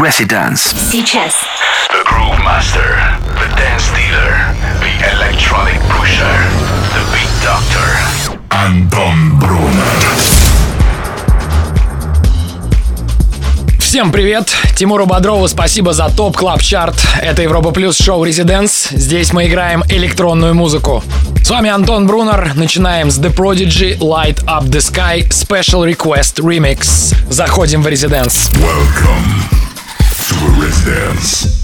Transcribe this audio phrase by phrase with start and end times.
[0.00, 0.74] Residence.
[0.90, 1.34] Сейчас.
[1.90, 2.96] The Groove Master,
[3.36, 4.32] the Dance Dealer,
[4.80, 6.24] the Electronic Pusher,
[6.94, 8.38] the Beat Doctor.
[8.48, 10.00] Anton Brunner.
[13.78, 14.50] Всем привет!
[14.74, 18.88] Тимуру Бодрову спасибо за топ клаб чарт Это Европа Плюс шоу Резиденс.
[18.90, 21.04] Здесь мы играем электронную музыку.
[21.44, 22.52] С вами Антон Брунер.
[22.54, 27.14] Начинаем с The Prodigy Light Up the Sky Special Request Remix.
[27.28, 28.50] Заходим в Резиденс.
[28.52, 29.60] Welcome
[30.30, 31.59] to the Residence.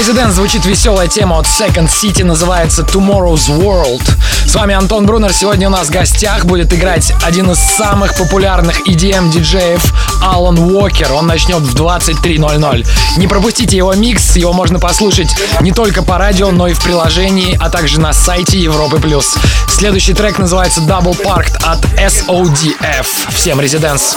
[0.00, 4.02] Residence звучит веселая тема от Second City, называется Tomorrow's World.
[4.46, 5.30] С вами Антон Брунер.
[5.30, 9.92] Сегодня у нас в гостях будет играть один из самых популярных EDM-диджеев
[10.22, 11.12] Алан Уокер.
[11.12, 12.88] Он начнет в 23.00.
[13.18, 15.28] Не пропустите его микс, его можно послушать
[15.60, 18.98] не только по радио, но и в приложении, а также на сайте Европы+.
[19.00, 19.34] плюс.
[19.68, 23.06] Следующий трек называется Double Parked от SODF.
[23.34, 24.16] Всем Residence.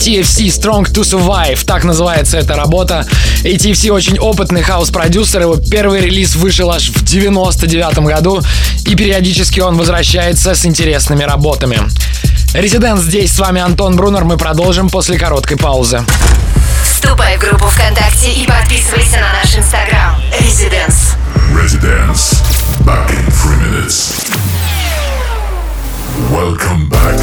[0.00, 3.06] ATFC Strong to Survive, так называется эта работа.
[3.44, 8.40] ATFC очень опытный хаос-продюсер, его первый релиз вышел аж в 99 году,
[8.86, 11.80] и периодически он возвращается с интересными работами.
[12.54, 16.02] Резидент здесь, с вами Антон Брунер, мы продолжим после короткой паузы.
[16.82, 20.18] Вступай в группу ВКонтакте и подписывайся на наш инстаграм.
[20.40, 21.14] Резиденс.
[21.52, 22.40] Residence.
[22.86, 24.30] Back in three minutes.
[26.32, 27.18] Welcome back,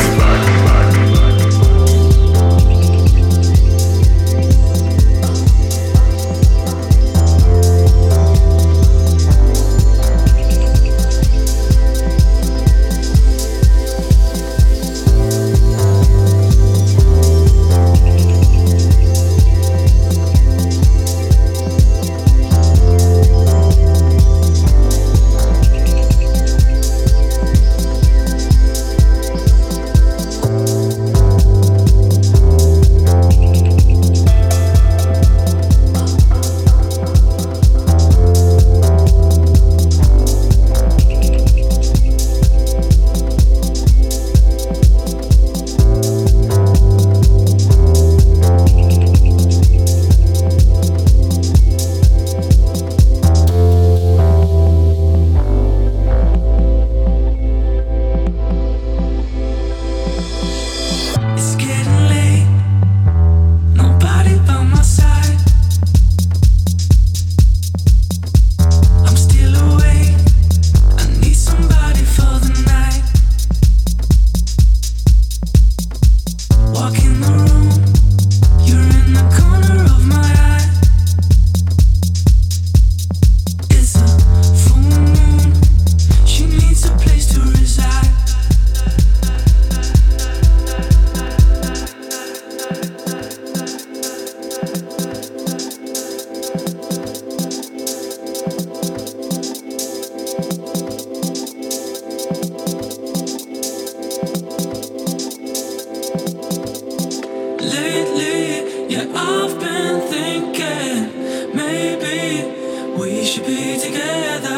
[111.54, 114.57] maybe we should be together.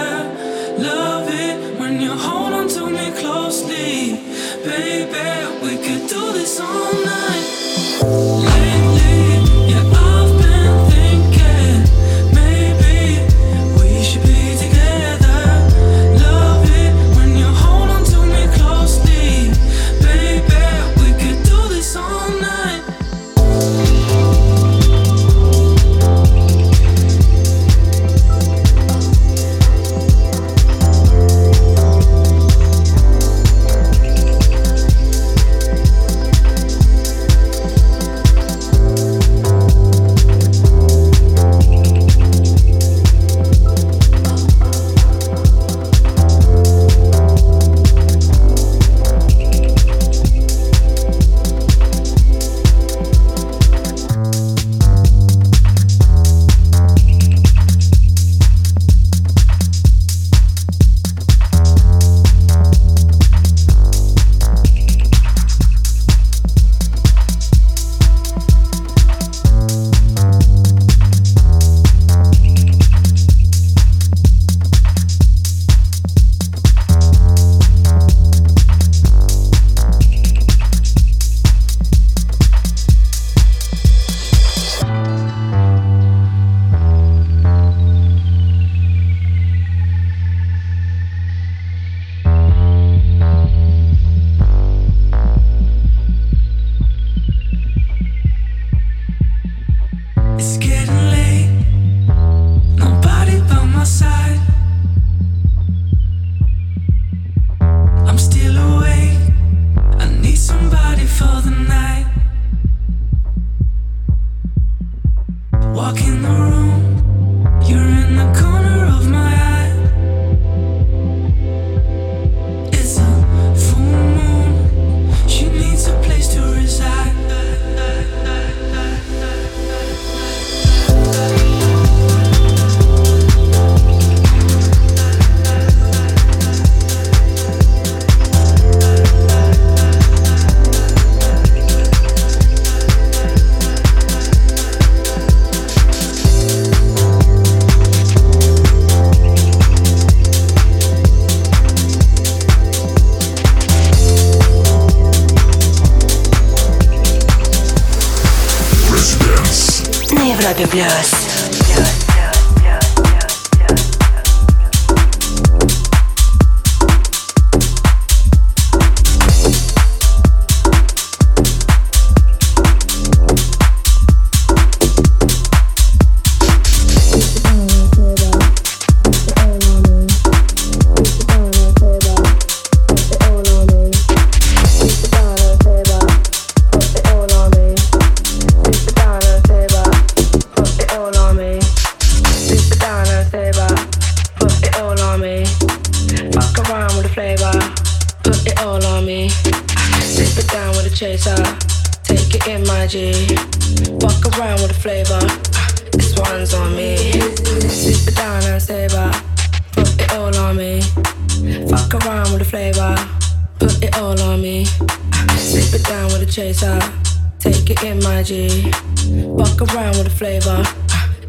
[220.20, 220.62] flavor.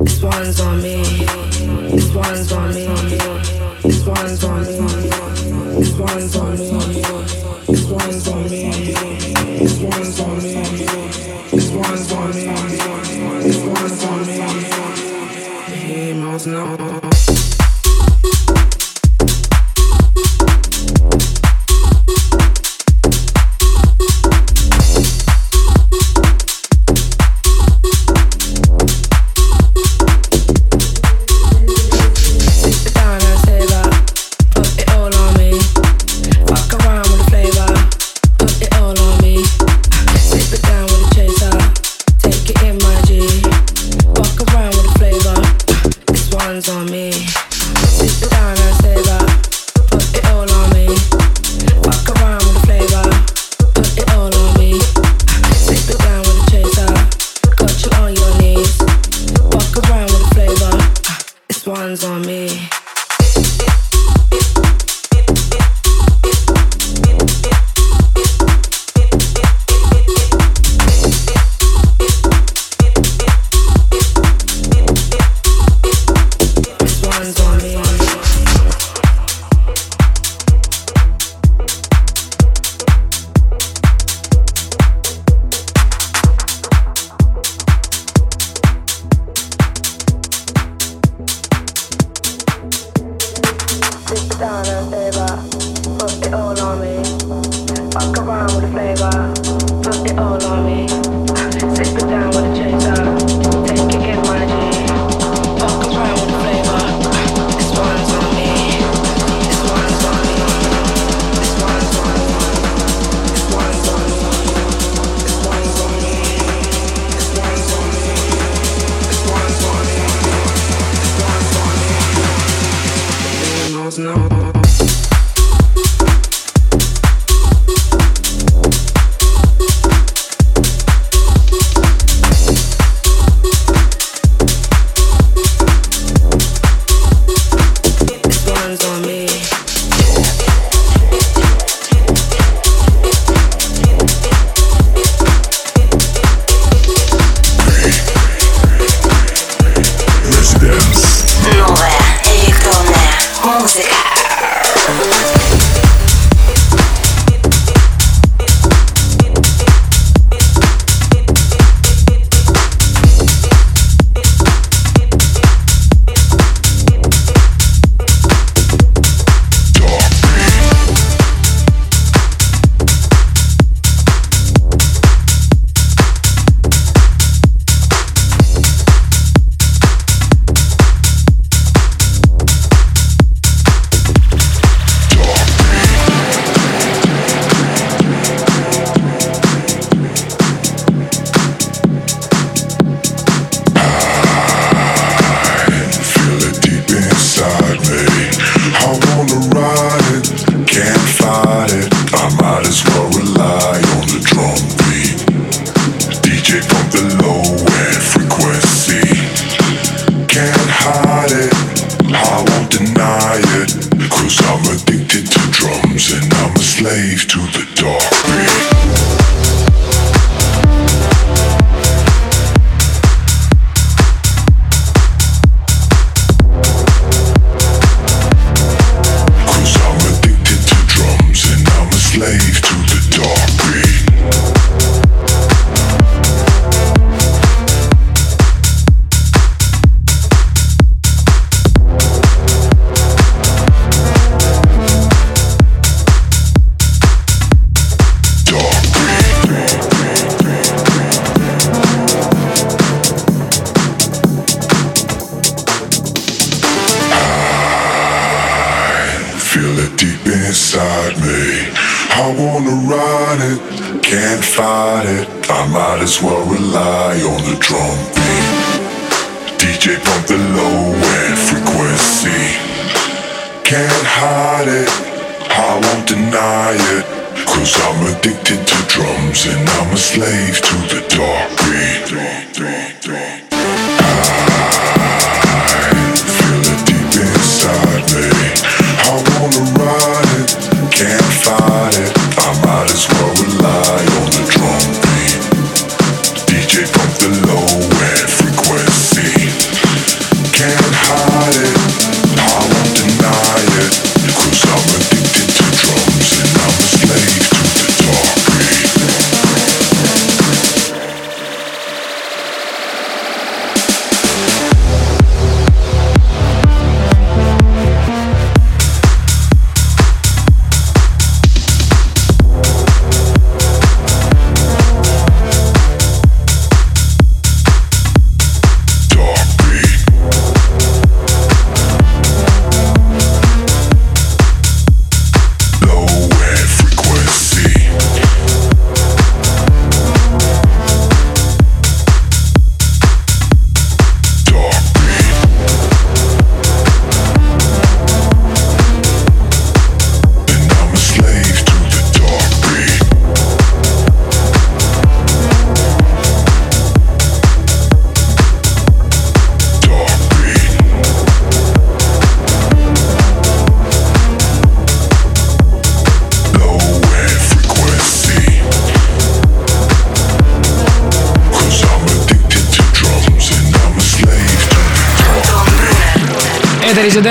[0.00, 1.04] This one's on me.
[1.92, 2.89] This one's on me.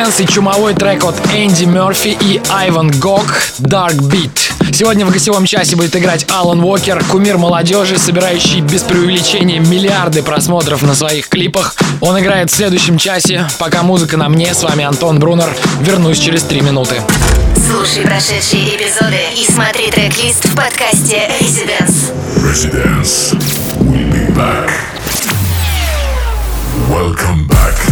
[0.09, 3.25] Сейчас и чумовой трек от Энди Мерфи и Айван Гог
[3.59, 4.73] Dark Beat.
[4.73, 10.81] Сегодня в гостевом часе будет играть Алан Уокер, кумир молодежи, собирающий без преувеличения миллиарды просмотров
[10.81, 11.75] на своих клипах.
[12.01, 13.47] Он играет в следующем часе.
[13.59, 15.55] Пока музыка на мне, с вами Антон Брунер.
[15.81, 17.03] Вернусь через три минуты.
[17.69, 22.13] Слушай прошедшие эпизоды и смотри трек-лист в подкасте Residence.
[22.37, 23.35] Residence.
[23.77, 24.71] We'll be back.
[26.89, 27.88] Welcome back.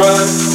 [0.00, 0.49] try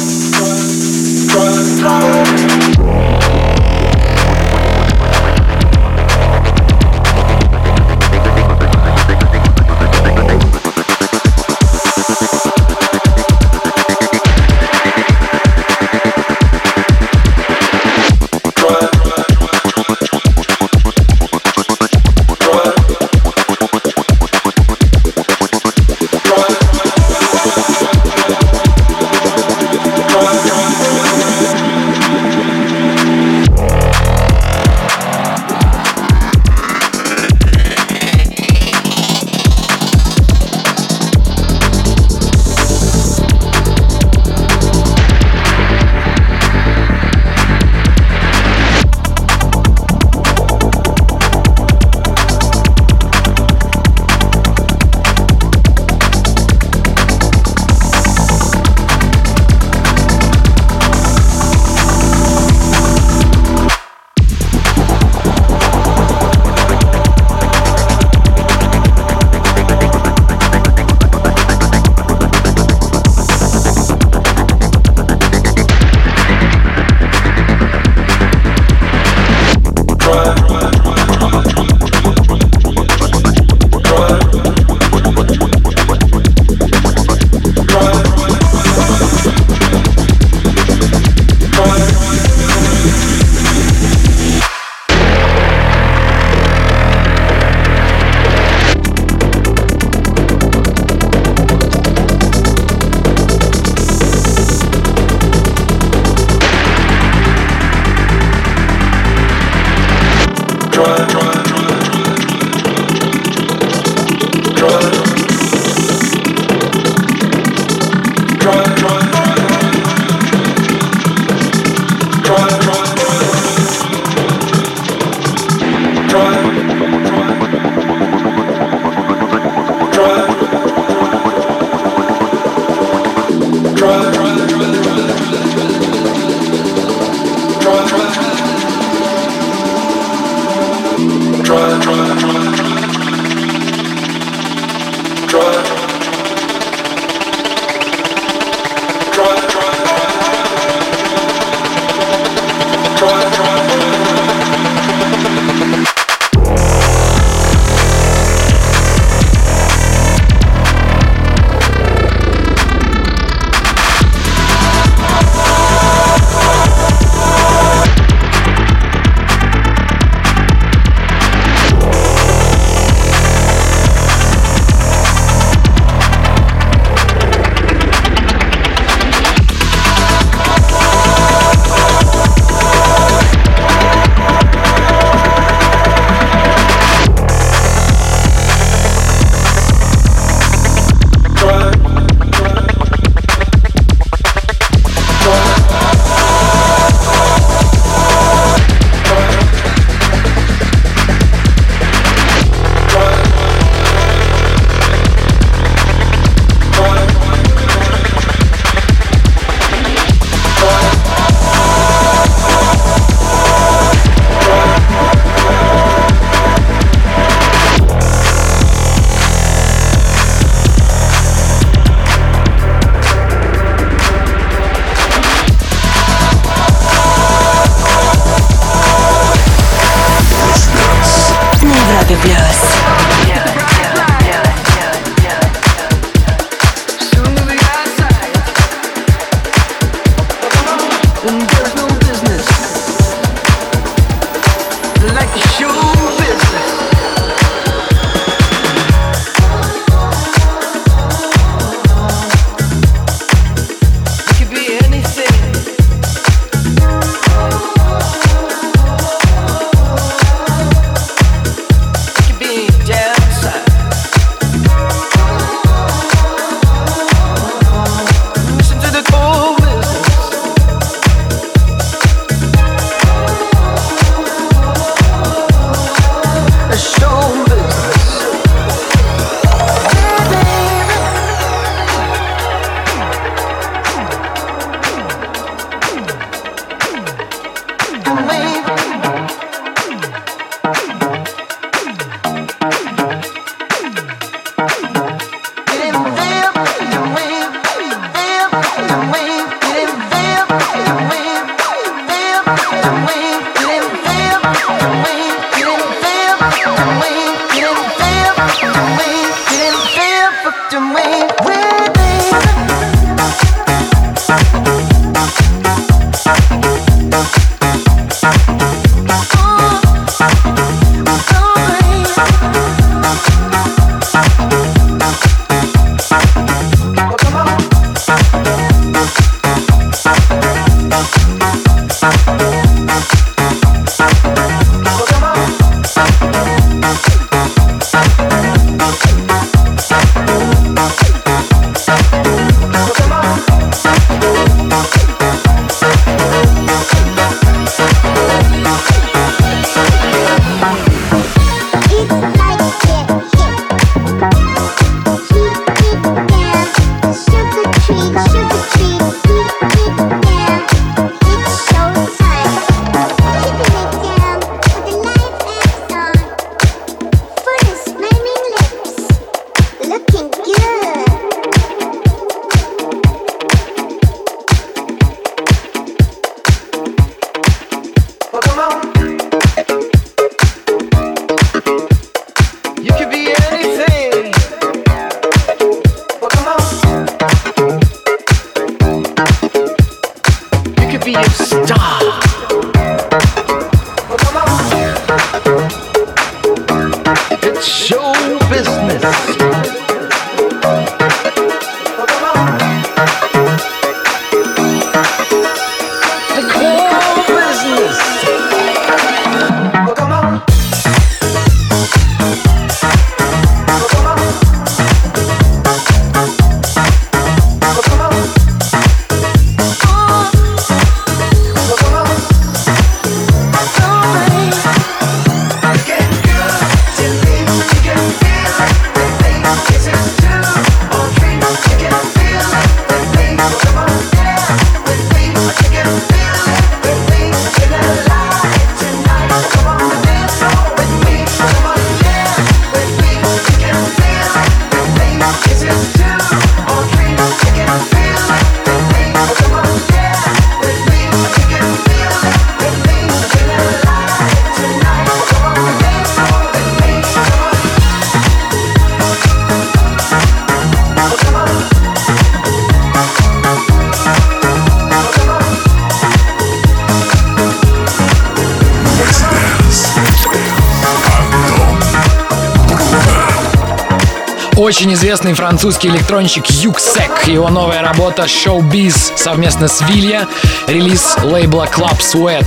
[474.56, 477.26] Очень известный французский электронщик Юксек.
[477.26, 480.26] Его новая работа Showbiz совместно с Вилья.
[480.66, 482.46] Релиз лейбла Club Sweat.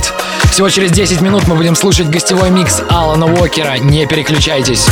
[0.50, 3.78] Всего через 10 минут мы будем слушать гостевой микс Алана Уокера.
[3.78, 4.86] Не переключайтесь.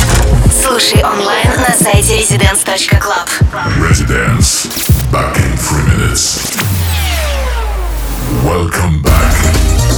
[0.63, 3.27] Слушай онлайн на сайте residence.club.
[3.81, 4.69] Residence.
[5.11, 6.57] Back in three minutes.
[8.45, 9.88] Welcome back.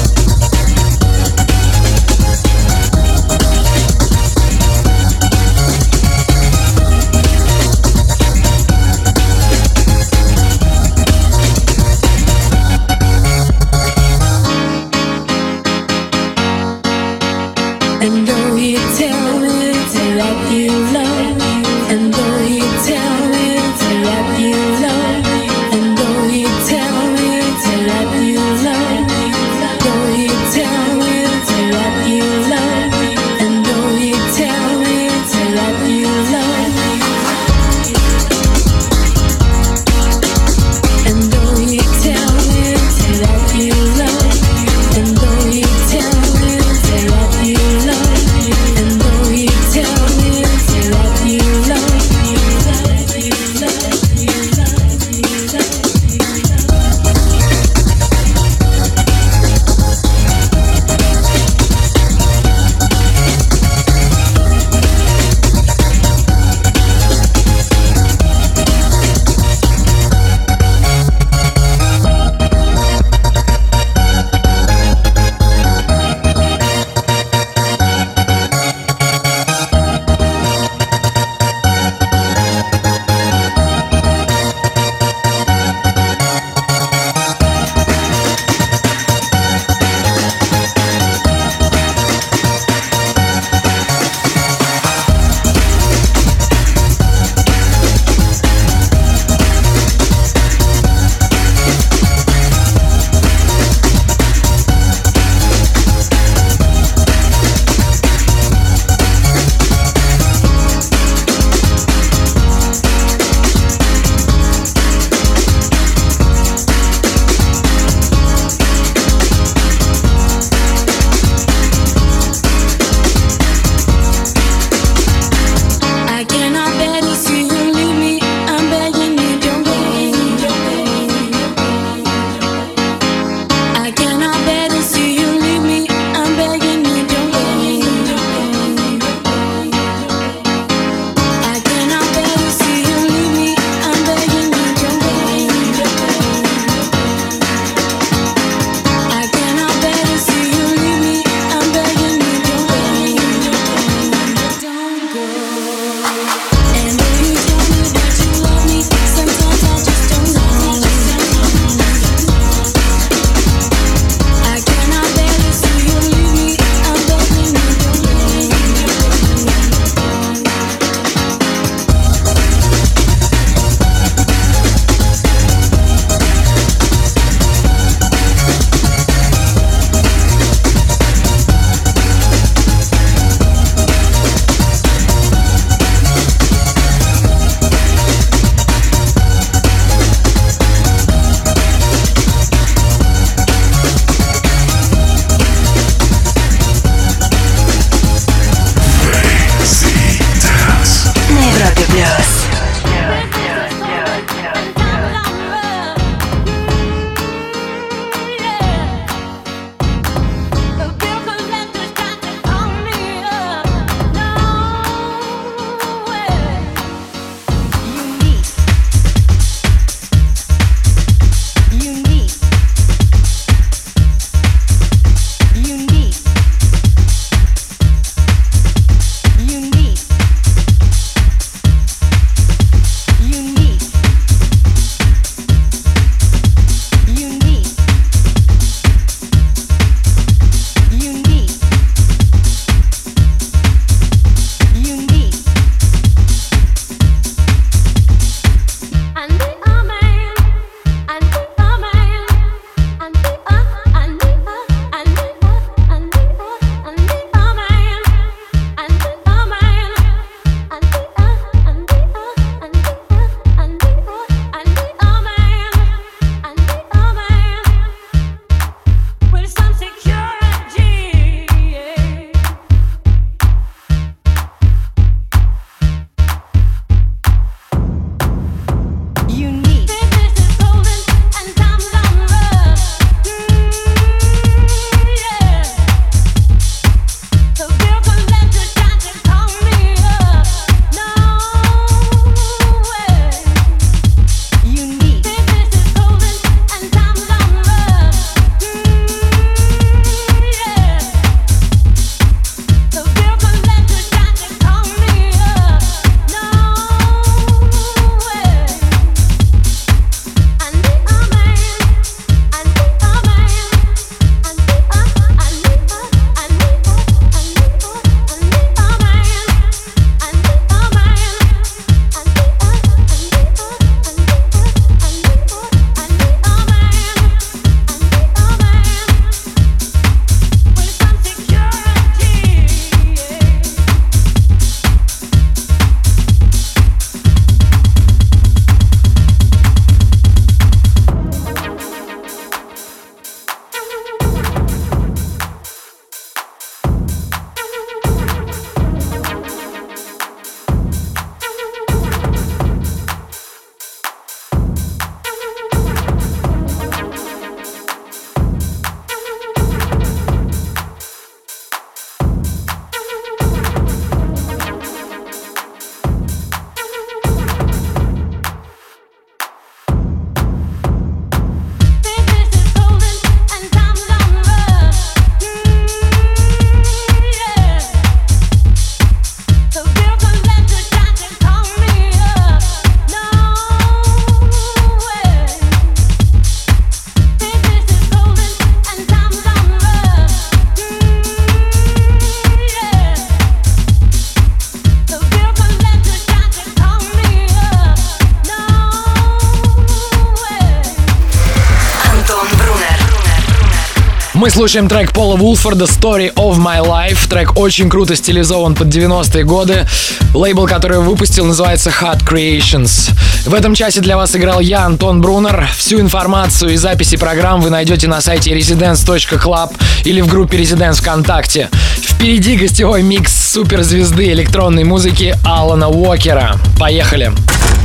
[404.41, 407.29] Мы слушаем трек Пола Вулфорда «Story of My Life».
[407.29, 409.85] Трек очень круто стилизован под 90-е годы.
[410.33, 413.11] Лейбл, который выпустил, называется Hot Creations.
[413.45, 415.67] В этом часе для вас играл я, Антон Брунер.
[415.77, 419.75] Всю информацию и записи программ вы найдете на сайте residence.club
[420.05, 421.69] или в группе Residence ВКонтакте.
[422.01, 426.55] Впереди гостевой микс суперзвезды электронной музыки Алана Уокера.
[426.79, 427.31] Поехали!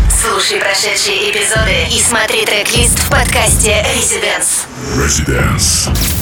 [0.08, 4.64] Слушай прошедшие эпизоды и смотри трек-лист в подкасте Residence.
[4.96, 6.15] Residence.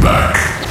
[0.00, 0.67] back.